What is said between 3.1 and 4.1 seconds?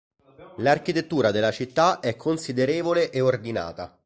e ordinata.